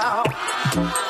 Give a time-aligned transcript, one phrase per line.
[0.00, 1.09] now.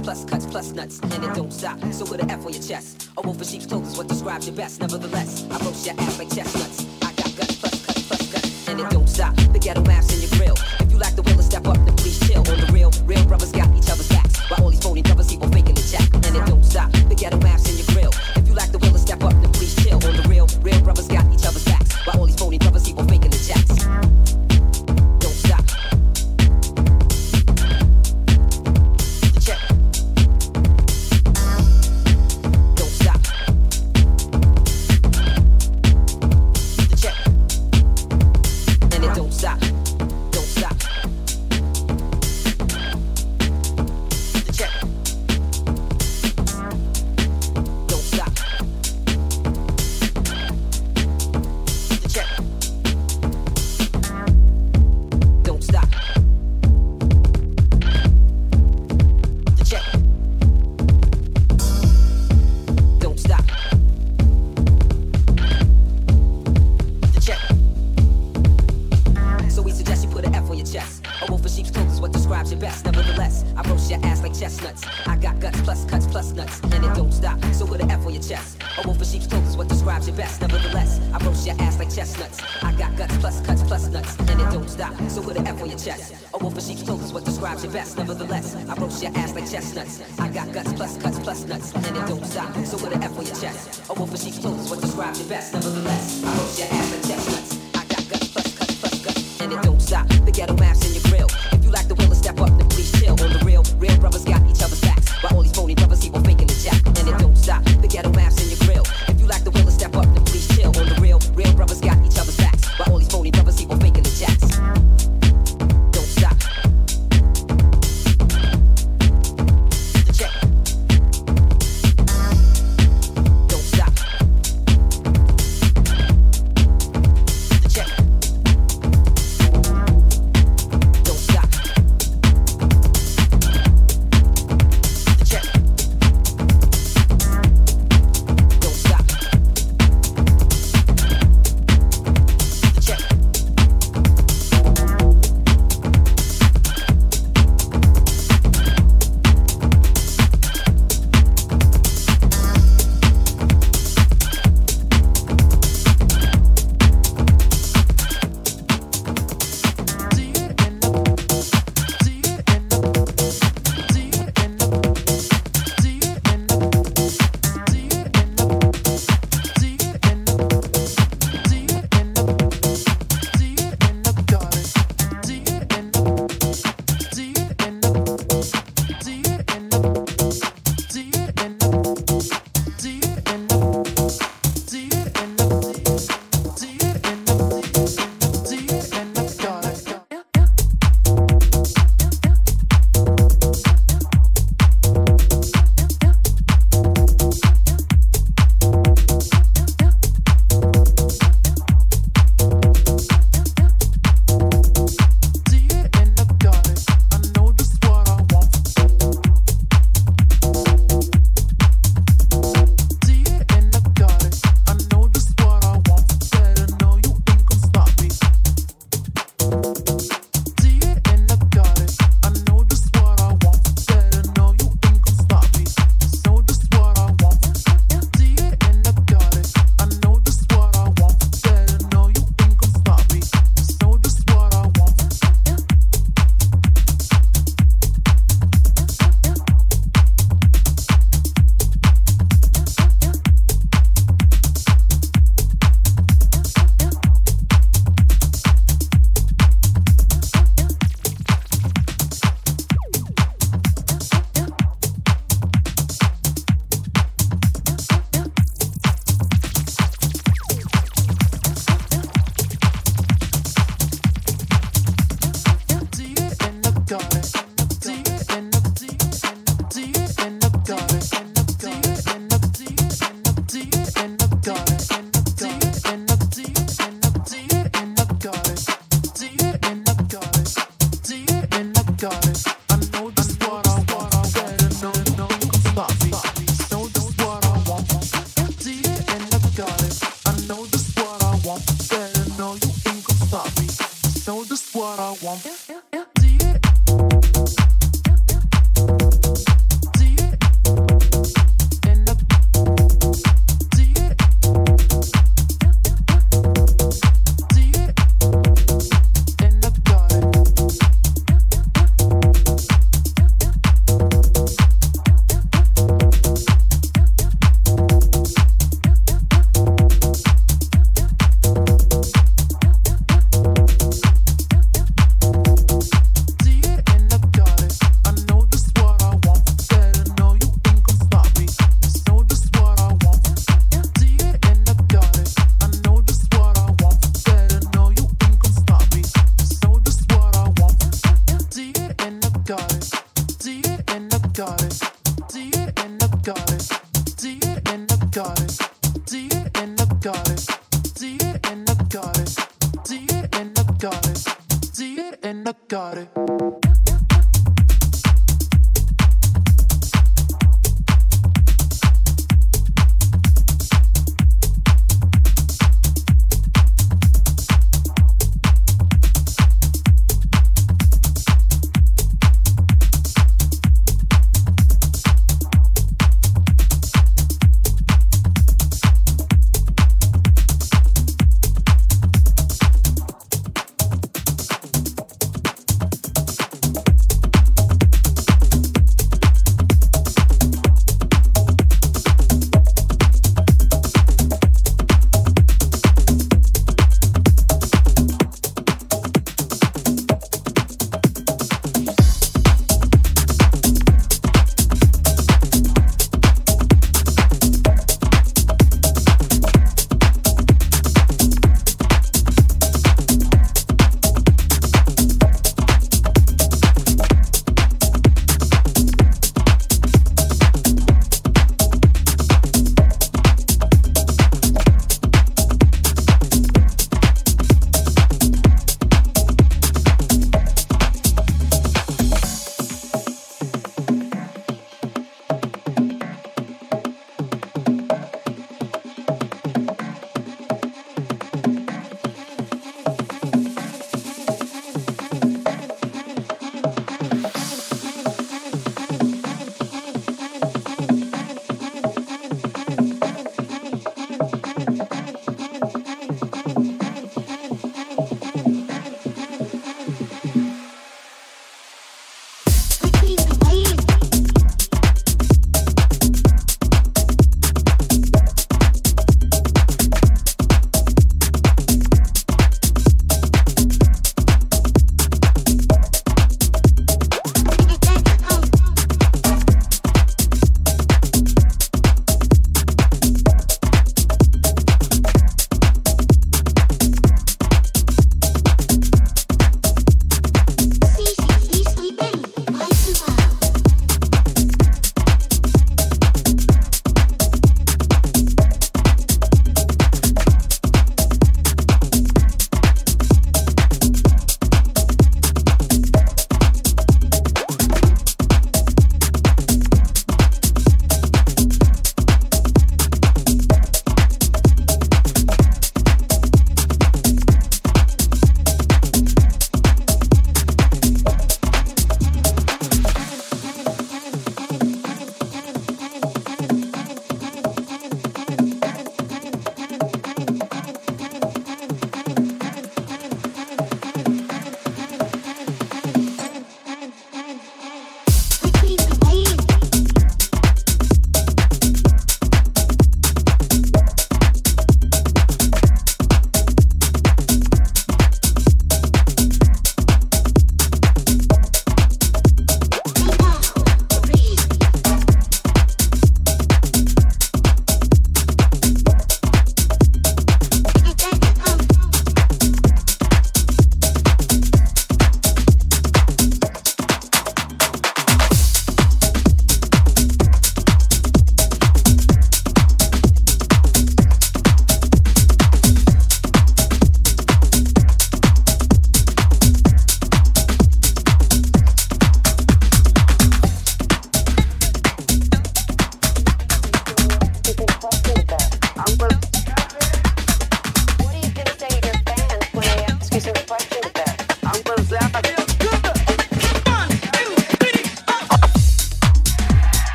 [0.00, 1.78] plus cuts, plus nuts, and it don't stop.
[1.92, 4.46] So with an F on your chest, a wolf in sheep's clothes is what describes
[4.46, 4.80] your best.
[4.80, 6.86] Nevertheless, I roast your ass like chestnuts.
[7.02, 9.34] I got guts, plus cuts, plus guts, and it don't stop.
[9.36, 10.56] The ghetto maps in your grill.
[10.80, 12.38] If you lack the will to step up, then please chill.
[12.38, 15.42] On the real, real brothers got each other's backs, while all these phony brothers keep
[15.42, 16.90] on faking the jack, and it don't stop.
[16.92, 17.83] The ghetto maps in your